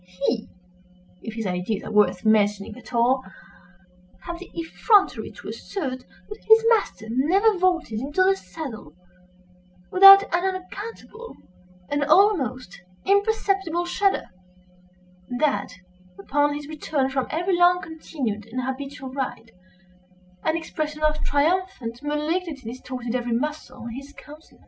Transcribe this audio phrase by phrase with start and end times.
[0.03, 7.05] He—if his ideas are worth mentioning at all—had the effrontery to assert that his master
[7.07, 8.95] never vaulted into the saddle
[9.91, 11.35] without an unaccountable
[11.87, 14.25] and almost imperceptible shudder,
[15.29, 15.71] and that,
[16.19, 19.51] upon his return from every long continued and habitual ride,
[20.43, 24.59] an expression of triumphant malignity distorted every muscle in his countenance.